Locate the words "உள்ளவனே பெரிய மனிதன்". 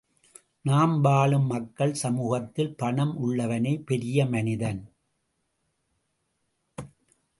3.17-4.81